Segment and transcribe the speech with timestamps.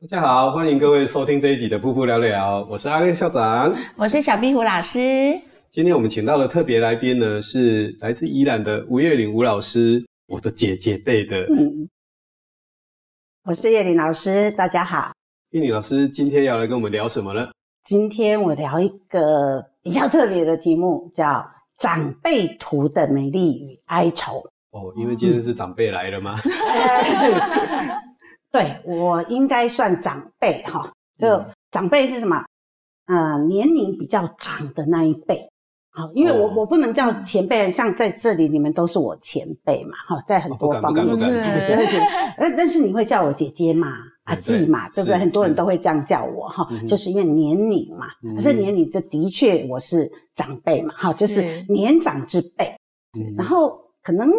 [0.00, 4.98] 大家好，欢迎各位收听这一集的噗噗聊聊，我是阿亮校长，我是小壁虎老师。
[5.72, 11.38] 今天我们请到的特别来宾呢，是来自宜兰的吴月玲吴老师，我的姐姐辈的。
[11.58, 11.88] 嗯
[13.42, 15.10] 我是叶玲老师，大家好。
[15.50, 17.48] 叶玲老师今天要来跟我们聊什么呢？
[17.82, 21.44] 今天我聊一个比较特别的题目，叫
[21.78, 24.48] 长辈图的美丽与哀愁。
[24.76, 26.38] 哦，因为今天是长辈来了吗？
[26.44, 26.50] 嗯、
[28.52, 30.92] 对，我应该算长辈哈。
[31.18, 32.44] 就长辈是什么？
[33.06, 35.48] 呃，年龄比较长的那一辈。
[35.90, 42.54] 好，因为我、哦、我不能叫前辈，像在这里你们都是我前辈嘛，哈，在很多方面，对对对。
[42.54, 43.88] 但是你会叫我姐姐嘛，
[44.24, 45.16] 阿季嘛，对不对？
[45.16, 48.08] 很多人都会这样叫我哈，就是因为年龄嘛。
[48.34, 52.76] 可是年龄这的确我是长辈嘛，哈，就是年长之辈。
[53.34, 54.30] 然后可能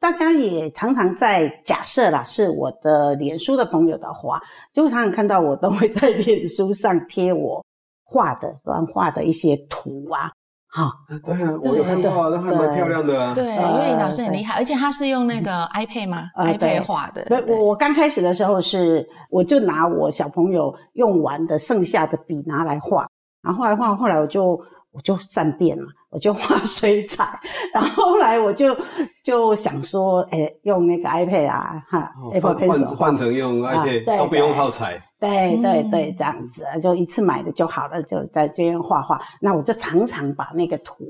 [0.00, 4.40] 大家也常常在假设啦，是我的脸书的朋友的话，
[4.72, 7.62] 就常常看到我都会在脸书上贴我
[8.02, 10.32] 画的乱画的一些图啊。
[10.72, 10.90] 好，
[11.26, 13.34] 对啊，我有看到，那还蛮漂亮的啊。
[13.34, 17.24] 对，因为林老师很厉害，而且他是用那个 iPad 吗？iPad 画的。
[17.24, 23.06] 对，我我刚开始的时候是，我就拿我小朋友用完的剩下的笔拿来画，
[23.42, 24.58] 然后后来画，后来我就
[24.92, 27.38] 我就善变了，我就画 水彩，
[27.72, 28.76] 然后后来我就
[29.24, 35.00] 就想说，哎，用那个 iPad 啊，哈，Apple Pencil 换换成用 iPad 都不用耗材。
[35.20, 39.20] 对对对，这样子就一次买的就好了，就在这边画画。
[39.40, 41.04] 那我就常常把那个图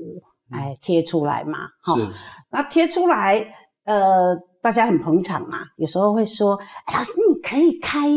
[0.51, 1.95] 哎贴出来嘛，哈。
[2.49, 3.41] 那贴出来，
[3.85, 5.59] 呃，大家很捧场嘛。
[5.77, 8.07] 有时候会说，哎，老师你可以开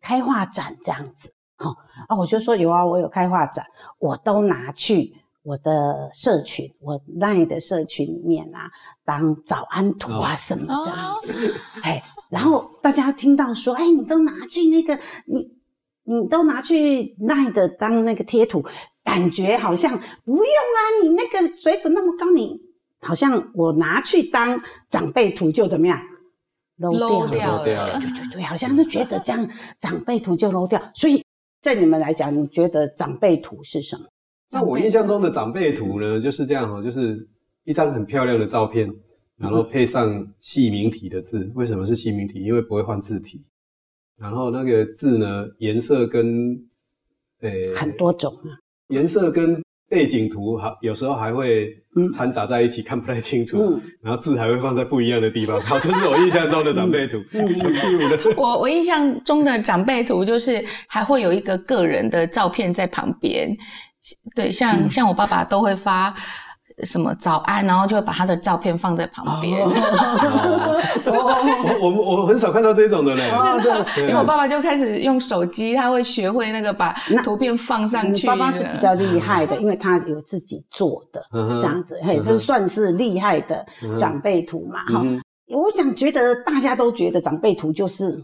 [0.00, 1.30] 开画展这样子，
[1.62, 1.70] 好
[2.08, 2.16] 啊。
[2.16, 3.64] 我就说有啊，我有开画展，
[3.98, 8.70] 我都拿去我的社群，我 LINE 的社群里面啊，
[9.04, 12.02] 当早安图啊什么这样子，哎。
[12.32, 15.46] 然后大家听到说，哎，你都拿去那个，你
[16.04, 18.64] 你都拿去那的当那个贴图，
[19.04, 19.90] 感觉好像
[20.24, 22.58] 不用啊，你那个水准那么高，你
[23.02, 24.58] 好像我拿去当
[24.88, 26.00] 长辈图就怎么样
[26.78, 29.46] ，low 掉了，对对对，好像是觉得这样
[29.78, 30.80] 长辈图就 low 掉。
[30.94, 31.22] 所以
[31.62, 34.04] 在你们来讲，你觉得长辈图是什么？
[34.48, 37.26] 在我印象中的长辈图呢，就是这样哈，就是
[37.64, 38.92] 一张很漂亮的照片。
[39.38, 42.44] 然后配上细明体的字，为什么是细明体？
[42.44, 43.42] 因为不会换字体。
[44.16, 46.64] 然后那个字呢，颜色跟
[47.40, 48.54] 诶很多种啊，
[48.88, 49.60] 颜色跟
[49.92, 51.68] 背景图好，有时候还会
[52.14, 53.58] 掺杂在一起，嗯、看不太清楚。
[53.58, 55.60] 嗯、然后字还会放在不一样的地方。
[55.68, 57.18] 好，这是我印象中的长辈图。
[58.38, 63.54] 我我印象中的长辈图就是还会有一个个人的照片在旁边。
[64.34, 66.14] 对，像、嗯、像我爸爸都会发。
[66.84, 69.60] 什么早安，然后就会把他的照片放在旁边。
[71.04, 73.22] 我我我很少看到这种的嘞。
[73.98, 78.26] 因为我爸爸就开始用手机，他会学会那个把图片放上去。
[78.26, 83.64] 爸爸是比较厉害的，因为他有自己做的这样子，嘿，这算是厉害的
[83.98, 84.84] 长辈图嘛。
[84.86, 85.04] 哈，
[85.48, 88.18] 我想觉得大家都觉得长辈图就是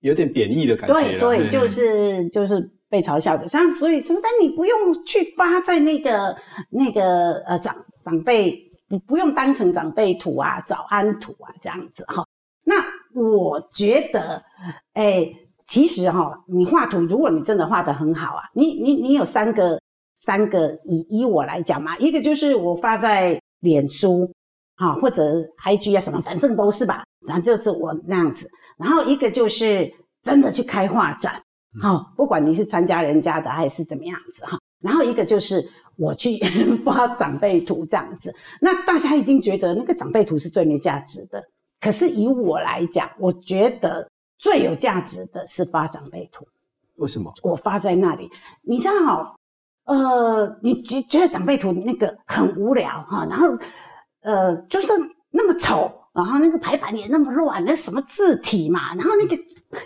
[0.00, 0.94] 有点贬义的感觉。
[0.94, 2.60] 对对，就是就是
[2.94, 3.48] 被嘲笑的。
[3.48, 4.22] 像所以是不是？
[4.22, 6.36] 但你不用去发在那个
[6.70, 7.74] 那个呃长。
[8.04, 8.54] 长辈
[8.86, 12.22] 不不用当成长辈图啊，早安图啊这样子哈。
[12.62, 12.74] 那
[13.18, 14.44] 我觉得，
[14.92, 15.26] 哎、
[15.66, 19.80] 其实哈，你画图，如果你真的画得很好啊，你你你有三个
[20.16, 24.30] 三个以以我来讲嘛，一个就是我发在脸书，
[24.76, 28.46] 哈，或者 IG 啊什么，反正都是吧，然后就是我那样子。
[28.76, 29.90] 然后一个就是
[30.22, 31.42] 真的去开画展，
[31.80, 34.58] 哈，不管你是参加人家的还是怎么样子哈。
[34.80, 35.66] 然后一个就是
[35.96, 36.38] 我去
[36.84, 38.34] 发长辈图这样子。
[38.60, 41.42] 那大家一定觉得那个长辈图是最没价值的，
[41.80, 46.46] 可是以我来讲，我觉得最有价值的是发长辈图。
[46.96, 47.32] 为什么？
[47.42, 48.30] 我发在那里，
[48.62, 49.34] 你知道，
[49.84, 53.48] 呃，你觉觉得长辈图那个很无聊哈，然后
[54.22, 54.92] 呃，就是
[55.30, 59.42] 那么丑，然后那个排版也那么乱，那什么字体嘛，然后那个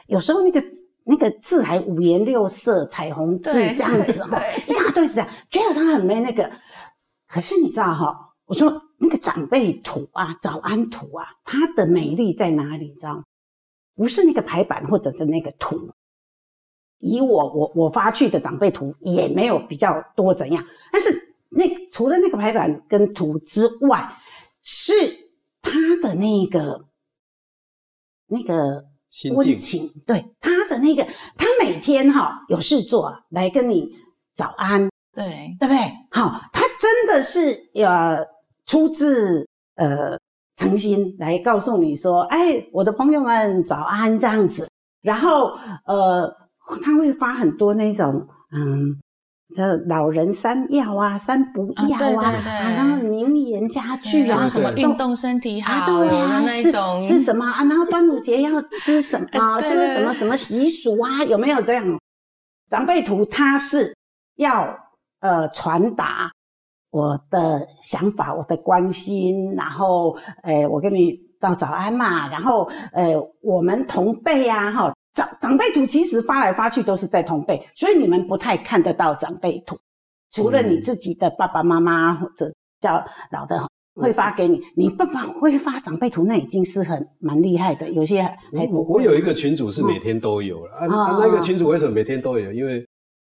[0.06, 0.62] 有时候那个
[1.10, 6.50] 那个字还五颜六色，彩虹字这样子哈，一大堆字啊，觉得他很没那个。
[7.26, 12.88] 可是你知道哈，我说那个长辈图啊，早安图啊，它的美丽在哪里？
[12.88, 13.24] 你知道，
[13.96, 15.90] 不是那个排版或者的那个图。
[16.98, 20.62] 以我我我发去的长辈图也没有比较多怎样，
[20.92, 21.08] 但是
[21.48, 24.14] 那除了那个排版跟图之外，
[24.62, 24.92] 是
[25.62, 25.72] 他
[26.02, 26.84] 的那个
[28.26, 28.84] 那个
[29.34, 31.04] 温情，对他的那个，
[31.36, 33.88] 他每天哈有事做来跟你
[34.36, 35.78] 早安，对对不对？
[36.10, 38.24] 好，他真的是呃
[38.66, 40.18] 出自呃
[40.56, 44.68] 诚心来告诉你说，哎，我的朋友们早安这样子，
[45.02, 45.52] 然后
[45.84, 46.48] 呃。
[46.82, 49.00] 他会发很多那种，嗯，
[49.56, 57.64] 的老人三要啊，三不要啊，啊，对对对啊，然后名言佳句啊，什么运动身体好，啊对啊，那种是，是什么啊？
[57.64, 59.60] 然后端午节要吃什么？
[59.60, 61.24] 这个什么什么习俗啊？
[61.24, 61.98] 有没有这样？
[62.70, 63.96] 长辈图它是
[64.36, 64.78] 要
[65.20, 66.30] 呃传达
[66.90, 74.92] 我的想法，我的关心，然后诶、呃、我跟你道早安嘛，然后呃我们同辈呀，哈。
[75.18, 79.76] 长长辈图其实发来发去都是在同辈，所以你们不太看得到长辈图，
[80.30, 83.60] 除了你自己的爸爸妈妈或者叫老的
[83.94, 84.60] 会发给你。
[84.76, 87.90] 你爸爸会发长辈图，那已经是很蛮厉害的。
[87.90, 88.80] 有些还我。
[88.84, 92.52] 我有一个群主是每天都有了、嗯、啊，啊，那个群主为什么每天都有？
[92.52, 92.86] 因为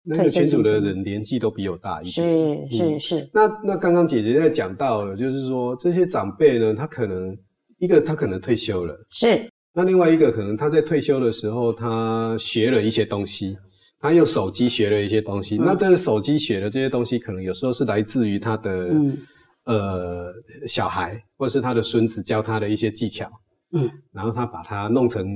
[0.02, 2.68] 那个群主的人年纪都比我大一点。
[2.68, 3.20] 是是是。
[3.20, 7.34] 嗯、那那刚刚姐姐在讲到了，就是说这些长辈呢，他可能
[7.78, 9.48] 一个他可能退休了，是。
[9.72, 13.56] 那另外一个可能他在退休的时候，他学了一些东西，
[14.00, 15.56] 他用手机学了一些东西。
[15.56, 19.16] 嗯、那这个手机学的这些东西，可能有时候是来自于他的、嗯、
[19.64, 20.32] 呃
[20.66, 23.30] 小孩，或是他的孙子教他的一些技巧。
[23.72, 25.26] 嗯，然后他把它弄成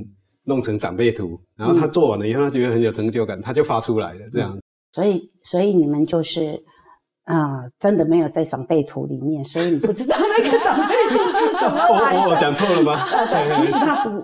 [0.45, 4.61] 弄成长辈图，然后他做完了以后，他觉得很有成就感，他就发出来了这样子。
[4.93, 6.63] 所以，所以你们就是。
[7.25, 12.21] 啊、呃，真的没有在长辈图里面，所以你不知道那个长辈图是怎么来的。
[12.21, 13.03] 我 我讲错了吗？
[13.11, 14.23] 呃，对，其实他不，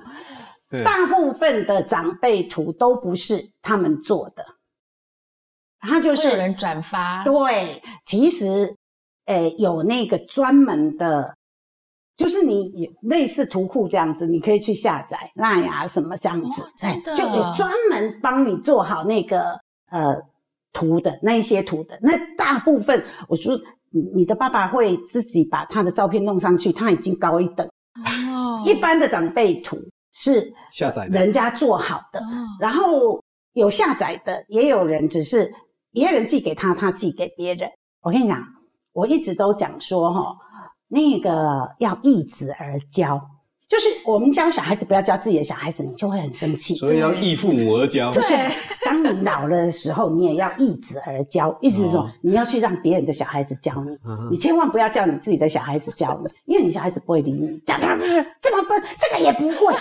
[0.85, 4.45] 大部分的长辈图都不是他们做的，
[5.81, 7.25] 他就是有人转发。
[7.25, 8.77] 对，其实，
[9.25, 11.35] 诶，有那个专门的，
[12.19, 12.71] 就是你
[13.01, 19.59] 类似图库这样子，你可以去下载那呀什么这样子，对，就有专门帮你做好那个
[19.91, 20.21] 呃。
[20.73, 23.59] 图的那一些图的那大部分，我说
[23.91, 27.67] 你你的爸爸会自己把他的照片弄上去，他已经高一等。
[28.05, 29.77] 哦，一般的长辈图
[30.13, 32.21] 是下载人家做好的，
[32.61, 33.23] 然后
[33.55, 35.53] 有下载的，也有人只是
[35.93, 37.69] 别人寄给他，他寄给别人。
[38.01, 38.41] 我跟你讲，
[38.93, 40.37] 我一直都讲说哦，
[40.89, 43.21] 那个要易子而教。
[43.71, 46.75] 就是我们教小孩子不要教自己的小孩子，你就会很生气。
[46.75, 48.11] 所以要义父母而教。
[48.11, 48.35] 就是
[48.85, 53.97] 当你老了的时候，你也要义子而教，意思是说你要去让别人的小孩子教你，
[54.33, 57.63] 你千万不要叫你自己的小孩子教你，因为你小孩子不会理你。
[57.65, 57.97] 讲他
[58.41, 59.73] 这么笨，这个也不会，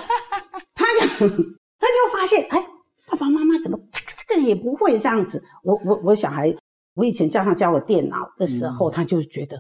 [0.75, 2.63] 他就他就发现，哎，
[3.07, 5.43] 爸爸妈妈怎么这个这个也不会这样子？
[5.63, 6.55] 我我我小孩，
[6.93, 9.59] 我以前叫他教我电脑的时候，他就觉得。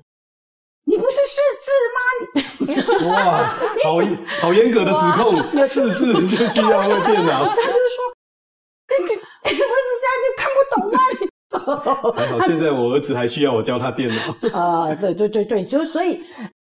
[0.85, 1.48] 你不是识字吗？
[3.09, 3.99] 哇，好
[4.41, 7.45] 好严格的指控，四字就需要会电脑。
[7.45, 8.13] 他就说
[8.87, 9.07] ：“这个
[9.43, 10.99] 不是这样就看不懂吗？”
[12.17, 14.21] 还好，现在我儿子还需要我教他电脑。
[14.53, 16.21] 啊、呃，对对对对，就所以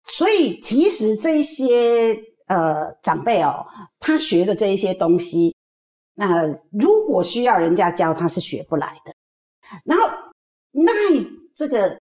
[0.04, 3.66] 所以其实这些呃长辈哦，
[3.98, 5.54] 他学的这一些东西，
[6.14, 9.12] 那、呃、如果需要人家教，他是学不来的。
[9.84, 10.08] 然后
[10.70, 10.92] 那
[11.56, 11.98] 这个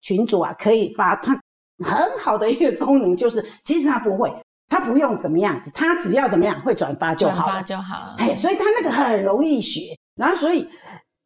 [0.00, 1.40] 群主啊，可以发他。
[1.84, 4.32] 很好的一个功能就是，其实他不会，
[4.68, 8.14] 他不用怎么样子，他只要怎么样会转发就好，转发就好。
[8.18, 9.96] 哎，所以他那个很容易学。
[10.14, 10.68] 然后，所以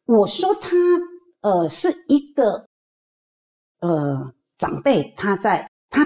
[0.05, 0.69] 我说他
[1.41, 2.65] 呃是一个
[3.79, 6.05] 呃长辈，他在他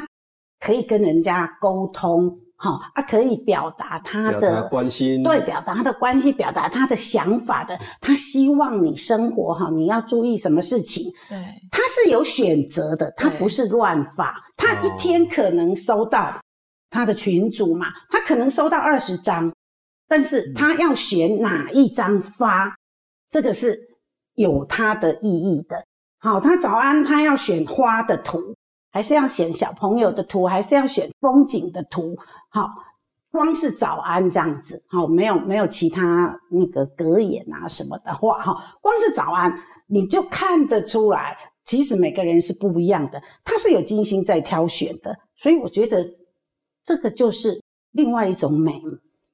[0.59, 2.39] 可以跟人家沟通。
[2.57, 7.77] 好，他可以表达他的关心，对，表达他的关心，表达他的想法的。
[7.99, 11.11] 他希望你生活哈，你要注意什么事情？
[11.27, 11.37] 对，
[11.69, 14.41] 他是有选择的，他不是乱发。
[14.55, 16.39] 他一天可能收到
[16.89, 19.53] 他的群主嘛，他可能收到二十张，
[20.07, 22.73] 但是他要选哪一张发，
[23.29, 23.77] 这个是
[24.35, 25.83] 有他的意义的。
[26.19, 28.54] 好，他早安，他要选花的图，
[28.95, 32.15] 还是要选小朋友的图，还是要选风景的图？
[32.47, 32.69] 好，
[33.29, 39.53] 光是早安这样子，好，没有没有其他那个格言啊什么的话，哈，光是早安
[39.87, 41.35] 你就看得出来，
[41.65, 46.09] 其实每个人是不一样的，他是有精心在挑选的，所以我觉得
[46.81, 47.61] 这个就是
[47.91, 48.81] 另外一种美。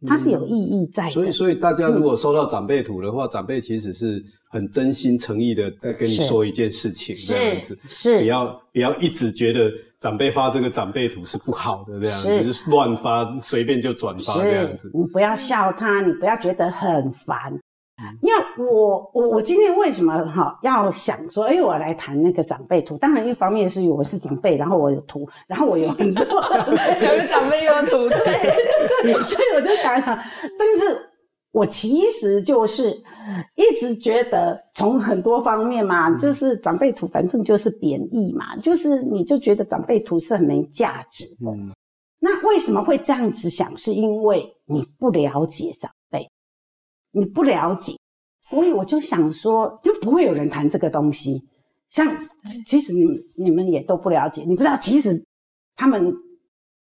[0.08, 17.58] 它是有意义在的，所以所以大家如果收到长辈图的话，嗯、长辈其实是很真心诚意的在跟你说一件事情，这样子，是，不要不要一直觉得长辈发这个长辈图是不好的这样子，就，是乱发，随便就转发这样子，你不要笑他，你不要觉得很烦。
[18.22, 22.98] 因为我我我今天为什么哈要想说，哎，我来谈那个长辈图？
[22.98, 26.26] 当然，一方面是我是长辈，然后我有图，然后我有很多，
[27.00, 30.18] 讲有长辈有图，对， 所以我就想想。
[30.58, 31.10] 但是
[31.52, 32.92] 我其实就是
[33.56, 41.52] 一直觉得，从很多方面嘛，就是长辈图，反正就是贬义嘛，就是你就觉得长辈图是很没价值的。
[41.52, 41.72] 嗯，
[42.20, 43.78] 那为什么会这样子想？
[43.78, 45.92] 是因为你不了解长。
[47.12, 47.94] 你不了解，
[48.50, 51.42] 所以我就想说，就不会有人谈这个东西。
[51.90, 52.08] 像
[52.66, 55.22] 其实你们你们也都不了解，你不知道，其实
[55.76, 56.14] 他们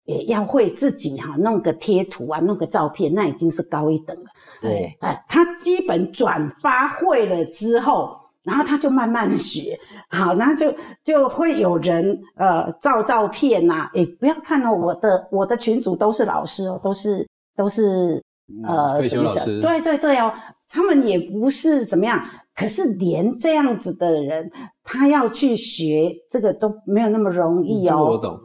[0.05, 4.25] 也要会自己哈弄个贴图啊，弄个照片，那已经是高一等了。
[4.63, 18.25] 对，哎，他基本转发会了之后，然后他就慢慢学，好，然后就就会有人呃照照片呐、啊，诶，不要看哦，我的我的群主都是老师哦，都是都是。
[18.65, 20.33] 呃，退休老师，对对对哦，
[20.69, 22.25] 他们也不是怎么样，
[22.55, 24.49] 可是连这样子的人，
[24.85, 28.05] 他要去学这个都没有那么容易哦。
[28.05, 28.41] 我懂。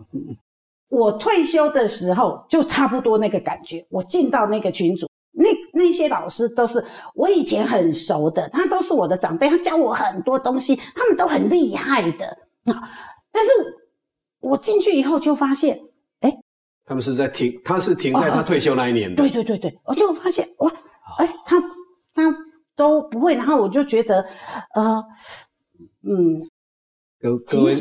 [0.89, 12.25] 我退休的时候就差不多那个感觉，我进到那个群组，那那些老师都是我以前很熟的，他都是我的长辈，他教我很多东西，他们都很厉害的
[12.65, 12.89] 啊。
[13.31, 13.49] 但是
[14.39, 15.79] 我进去以后就发现。
[16.85, 19.15] 他们是在停，他是停在他退休那一年的。
[19.15, 20.71] 对对对对，我就发现哇，
[21.17, 21.59] 而且他
[22.13, 22.23] 他
[22.75, 24.21] 都不会，然后我就觉得，
[24.75, 25.01] 呃，
[26.03, 26.41] 嗯，
[27.19, 27.73] 各各位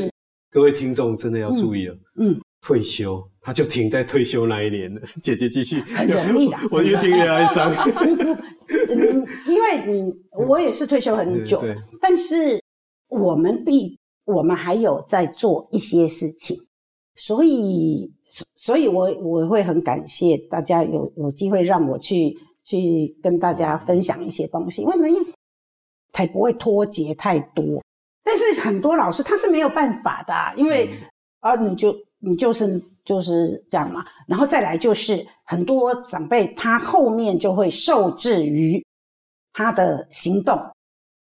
[0.50, 5.00] 各位听众真的要注意了，嗯，退休他就停在退休那一年了。
[5.22, 7.72] 姐姐继续，很容易的， 我越听越哀伤。
[7.72, 10.12] 嗯，因为你
[10.46, 11.64] 我也是退休很久，
[12.00, 12.62] 但是
[13.08, 16.56] 我们必我们还有在做一些事情，
[17.16, 18.12] 所以。
[18.56, 24.84] 所以我，我我会很感谢大家有有机会让我去去跟大家分享一些东西。
[24.84, 25.08] 为什么？
[25.08, 25.26] 因为
[26.12, 27.82] 才不会脱节太多。
[28.22, 30.88] 但是很多老师他是没有办法的啊，因为
[31.40, 34.04] 啊，你就你就是就是这样嘛。
[34.28, 38.84] 然后再来就是很多长辈他后面就会受制于
[39.52, 40.54] 他的行动，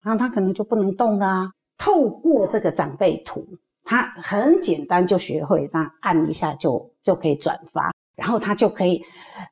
[0.01, 1.49] 然后他可能就不能动啊。
[1.77, 3.47] 透过这个长辈图。
[3.89, 9.03] 他很简单就学会，他按一下就就可以转发，然后他就可以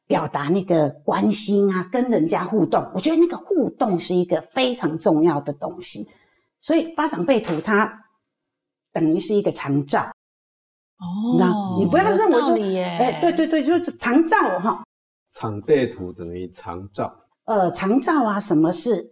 [0.06, 2.88] 表达那个关心啊，跟人家互动。
[2.94, 6.08] 我觉得那个互动是一个非常重要的东西，
[6.60, 7.92] 所以发长辈图它
[8.94, 10.02] 等于是一个长照。
[11.00, 12.52] 哦，那你不要认为说，
[12.84, 14.84] 哎，对对对，就是长照哈。
[15.32, 17.12] 长辈图等于长照。
[17.46, 19.04] 呃，长照啊，什么是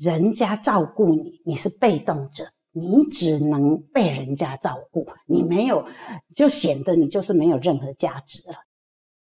[0.00, 2.42] 人家照顾你，你是被动者。
[2.78, 5.82] 你只能被人家照顾，你没有，
[6.34, 8.54] 就显得你就是没有任何价值了。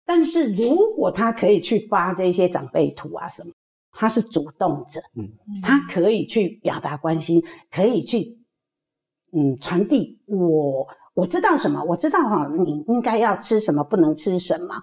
[0.05, 3.53] 但是如果他可以去发这些长辈图啊什么，
[3.93, 5.31] 他是主动者，嗯，
[5.62, 8.37] 他可以去表达关心，可以去，
[9.33, 10.85] 嗯，传递我
[11.15, 14.75] 我知道什么，我知道哈，你应该要吃什么，不能吃什么，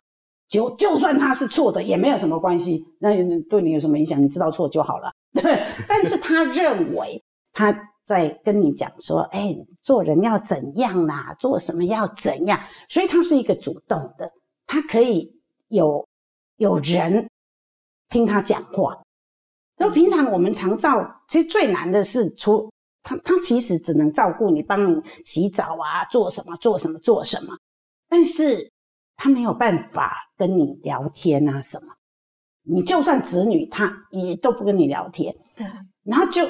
[0.48, 3.10] 就就算他是错的也没有什么关系，那
[3.50, 4.24] 对你有什么影响？
[4.24, 5.62] 你知道错就好了，对。
[5.86, 7.90] 但是他认为他。
[8.06, 11.34] 在跟你讲说，哎，做人要怎样啦？
[11.40, 12.60] 做什么要怎样？
[12.90, 14.30] 所以他是一个主动的，
[14.68, 15.34] 他可以
[15.70, 16.06] 有
[16.58, 17.30] 有人
[18.10, 19.02] 听他讲话。
[19.78, 22.70] 就平常我们常照，其实最难的是出
[23.02, 27.58] 他，他其实只能照顾你，帮你洗澡啊，做什么做什么做什么，
[28.10, 28.70] 但是
[29.16, 31.94] 他没有办法跟你聊天啊什么。
[32.64, 35.34] 你就算子女，他也都不跟你聊天，
[36.04, 36.46] 然后就。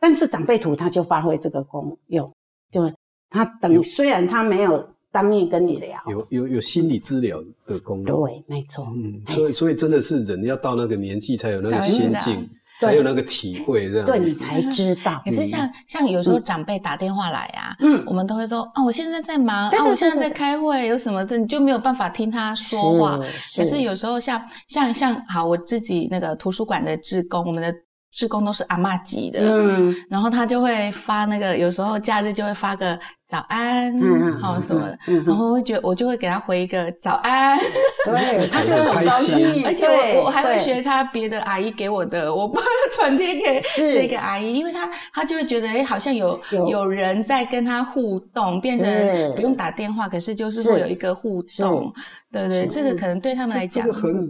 [0.00, 2.32] 但是长辈图他就发挥这个功用，
[2.72, 2.90] 就
[3.28, 12.48] 他等于虽然他没有当面跟你聊，有有有心理治疗的功能，对，没错，嗯，所以所以真的是人要到那个年纪才有那个心境，
[12.80, 13.22] 才有那个。
[13.22, 15.20] 体会，这样，对你才知道。
[15.24, 23.20] 可是像像有时候长辈打电话来啊，嗯，我们都会说啊，我现在在忙啊，我现在在开会，有什么的你就没有办法听他说话。
[23.54, 27.72] 可是有时候像像像好，我自己那个图书馆的职工，我们的。
[28.12, 32.98] 志工都是阿嬷级的，嗯，然后他就会发那个，有时候假日就会发个
[33.28, 37.58] 早安，嗯，好什么的，嗯，然后我会觉我就会给他回一个早安，
[38.04, 43.60] 对， 他就很高兴，而且我我还会学他别的阿姨给我的，我帮他转贴给
[43.92, 46.38] 这个阿姨，因为他他就会觉得哎，好像有
[46.68, 46.90] 有。
[46.90, 51.94] 人在跟他互动，变成不用打电话，可是就是会有一个互动，
[52.32, 53.86] 对对，这个可能对他们来讲。
[53.86, 54.28] 这很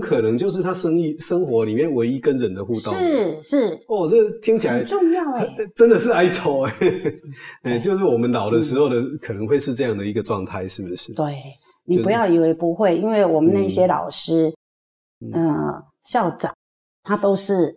[0.00, 2.92] 可能就是他生意生活里面唯一跟人的互动。
[2.94, 6.74] 是是哦，这听起来很重要哎， 真的是哀愁哎，
[7.62, 11.14] 哎，就是我们老的时候的可能会是这样的一个状态，是不是？
[11.14, 11.42] 对，
[11.84, 14.52] 你不要以为不会，因为我们那些老师，
[15.32, 16.54] 嗯，校长，
[17.02, 17.74] 他都是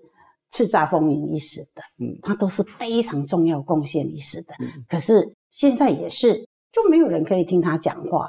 [0.51, 4.53] 叱咤风云一时的，嗯，他都是非常重要贡献一时的。
[4.89, 8.27] 可是现在也是，就没有人可以听他讲话，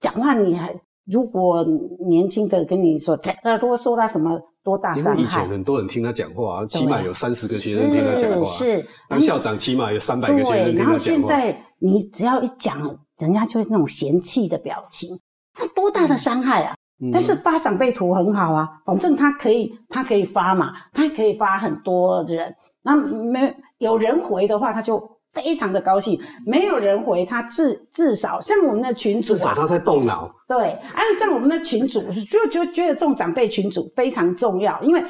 [0.00, 0.78] 讲话你还。
[1.10, 1.64] 如果
[2.06, 5.18] 年轻的跟你说，这耳朵说他什么多大伤害？
[5.18, 8.46] 因为以前很多人听他讲话，起码有三十个学生听他讲话。
[8.46, 10.90] 是，当校长起码有三百个学生听他讲话。
[10.90, 12.78] 然后现在你只要一讲，
[13.18, 15.18] 人家就会那种嫌弃的表情，
[15.58, 16.74] 那多大的伤害啊！
[17.00, 22.54] 嗯、但是发长辈图很好啊，反正他可以，他可以发嘛，他可以发很多人。
[22.82, 25.17] 那没有人回的话，他就。
[25.32, 30.34] 非常的高兴，没有人回他，至至少像我们的群主、啊，至少他在动脑。
[30.48, 35.04] 对，按像我们的群主，就就觉得这种长辈群主非常重要，因为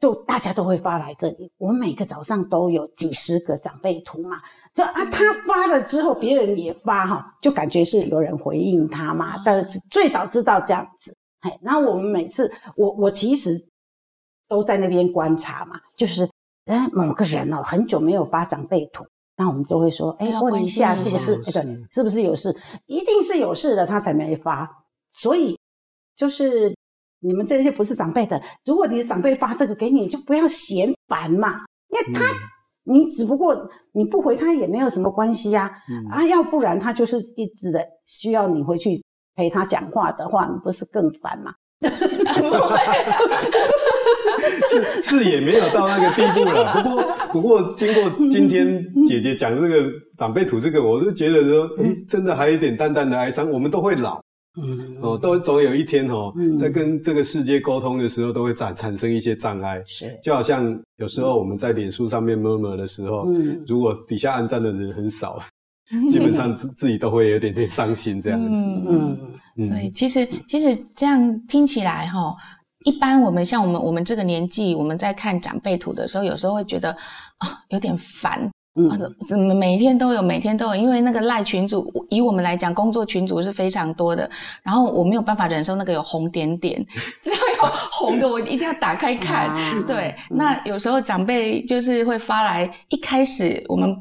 [0.00, 4.40] 就大家都会发来这里，我们每个早上都有几十个长辈图嘛，
[4.74, 11.14] 就啊，他发了之后，别人也发哈，就感觉是有人回应他嘛，但最少知道这样子。
[11.42, 13.62] 嘿，然后我们每次，我我其实
[14.48, 16.26] 都在那边观察嘛，就是。
[16.66, 19.04] 哎，某个人哦，很久没有发长辈图，
[19.36, 21.34] 那我们就会说，哎，问一下是不是？
[21.46, 22.54] 哎，对，是不是有事？
[22.86, 24.68] 一定是有事的，他才没发。
[25.12, 25.58] 所以，
[26.16, 26.74] 就是
[27.20, 32.24] 你们这些不是长辈的，如果你的长辈发这个给你，就不要嫌烦嘛，因为他，
[32.84, 33.54] 你只不过
[33.92, 35.70] 你不回他也没有什么关系呀，
[36.10, 39.04] 啊，要不然他就是一直的需要你回去
[39.36, 41.52] 陪他讲话的话，你不是更烦吗？
[45.02, 53.50] 是是也没有到那个地步了，不过不过经过今天姐姐讲这个长辈图这个，我就觉得说，哎，真的还有一点淡淡的哀伤。
[53.50, 54.20] 我们都会老，
[54.62, 59.82] 嗯，哦，都总有一天哦，在跟这个世界沟通的时候，都会产产生一些障碍。
[59.86, 65.40] 是，就好像有时候我们在脸书上面 murmur 的时候，嗯，如果底下暗淡的人很少。
[66.10, 69.18] 基本上自自己都会有点点伤心这样子，嗯
[69.58, 72.34] 嗯，所以其实其实这样听起来哈，
[72.84, 76.90] 一般我们像我们我们这个年纪，我们在看长辈图的时候，有时候会觉得
[77.38, 78.48] 啊有点烦，
[78.80, 78.88] 嗯，
[79.28, 84.30] 怎么每天都有，每天都有，因为那个赖群组，以我们来讲，工作群组是非常多的，
[84.62, 86.84] 然后我没有办法忍受那个有红点点，
[87.22, 89.50] 只要有红的我一定要打开看，
[89.86, 93.94] 对，那有时候长辈就是会发来，一开始我们。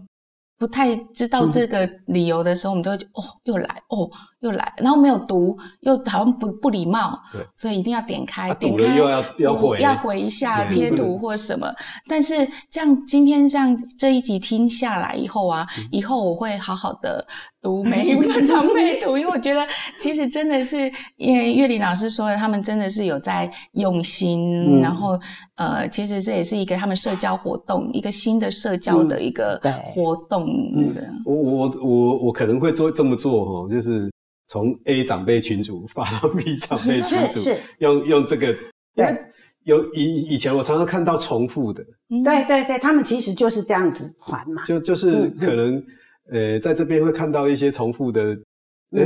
[0.60, 4.10] 不太知道这个理由的时候，我们就会觉得哦，又来哦。
[4.44, 11.74] 又来，然后没有读，又好像不不礼貌，对，所以一定要点开，点开又要要回，要回一下贴图或什么。
[12.08, 17.26] 但是这样今天这样这一集听下来以后啊，以后我会好好的
[17.62, 19.66] 读每一个长辈图， 因为我觉得
[19.98, 25.18] 其实真的是，因为月玲老师说的，他们真的是有在用心，然后
[25.56, 30.44] 呃，其实这也是一个他们社交活动，一个新的社交的一个活动。
[30.76, 30.94] 嗯，
[31.26, 34.12] 我我我我可能会做这么做哈，就是。
[34.54, 37.40] 从 A 长辈群组发到 B 长辈 群组，
[37.80, 38.50] 用用这个，
[38.94, 39.26] 因为
[39.64, 41.84] 有以以前我常常看到重复的，
[42.24, 45.84] 对对对，他们其实就是这样子传嘛，就就是可能
[46.30, 48.38] 呃在这边会看到一些重复的，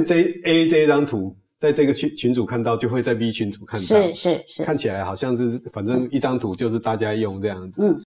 [0.06, 8.02] 这 A 这一张图，在这个群群主看到，就会在 B 群主看到，是是是，看起来好像是反正一张图就是大家用这样子，嗯，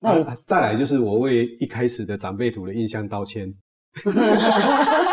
[0.00, 3.54] 那再来就是我为一开始的长辈图的印象道歉。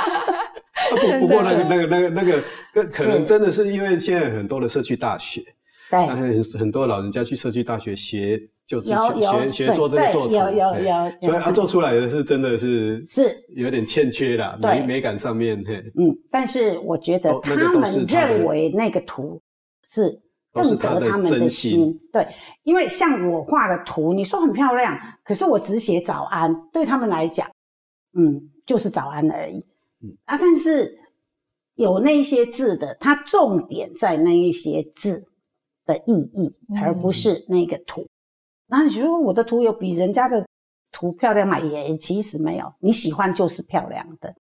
[0.98, 5.42] 不不过那个那个那个那个，可能真的是因为现在很多的社区大学，
[5.90, 13.44] 对，很很多老人家去社区大学学，就是学学做这个做图，有有有，所以他做出来的是真的是是。
[13.56, 15.58] 有点欠缺啦，美美感上面，
[15.96, 19.42] 嗯，但是我觉得他们认为那个图
[19.84, 20.20] 是
[20.54, 22.28] 更得他们的心，对，
[22.64, 27.48] 因为像我画的图，你说很漂亮，可是我只写早安，对他们来讲，
[28.18, 29.64] 嗯，就是早安而已。
[30.04, 30.98] 嗯啊，但是
[31.76, 35.26] 有那些字的，它重点在那一些字
[35.86, 38.08] 的意义，而不是那个图。
[38.68, 40.46] 那、嗯、你说我的图有比人家的
[40.92, 41.60] 图漂亮吗？
[41.60, 44.36] 也其实没有，你喜欢就是漂亮的。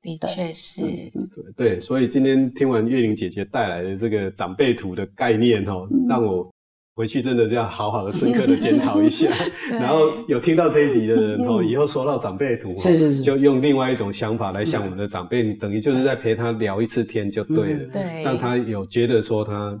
[0.00, 6.53] 的确是，对对，所以今天听完月玲姐姐带来的这个长辈图的概念哦，嗯、让我
[6.94, 9.28] 回去真的就要好好的、深刻的检讨一下。
[9.68, 19.76] 然后有听到这一集的人哦，以后收到长辈图，是是是，就用另外一种想法来想我们的长辈，你等于就是在陪他聊一次天就对了，对，让他有觉得说他，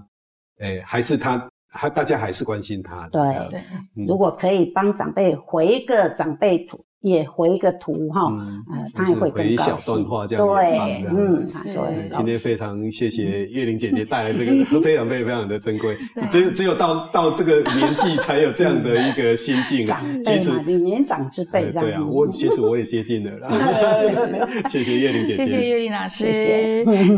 [0.58, 3.10] 哎，还是他，还大家还是关心他的。
[3.10, 3.50] 对。
[3.50, 3.60] 对，
[4.06, 6.84] 如果可以帮长辈回一个长辈图。
[7.04, 8.32] 也回一个图哈，
[8.72, 9.46] 呃，他也会更高兴。
[9.46, 12.08] 回一小段话这样对，嗯，对。
[12.08, 15.98] 今天非常谢谢月玲姐姐带来这个， 非常非常非常的珍贵。
[16.30, 19.84] 只有只有到到这个年纪才有这样的一个心境。
[19.84, 21.84] 长辈嘛，你年长之辈这样。
[21.84, 23.50] 对啊，我其实我也接近了啦。
[24.70, 26.24] 谢谢月玲姐姐，谢谢月玲老师。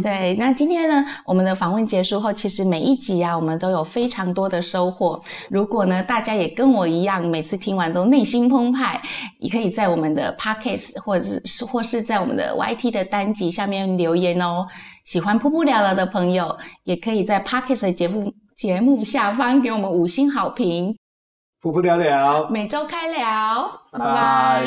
[0.03, 5.22] 对，那今天呢，我们的访问结束后，其实每一集啊，我们都有非常多的收获。
[5.49, 9.01] 如果呢，大家也跟我一样，每次听完都内心澎湃，
[9.38, 9.75] 也可以。
[9.76, 14.66] 在我们的 Podcast 或者是或是在我们的 YT 的单集下面留言哦。
[15.04, 20.96] 喜欢噗噗聊聊的朋友，也可以在 Podcast 的节目节目下方给我们五星好评。
[21.62, 24.64] 噗噗聊聊，每周开聊，拜拜。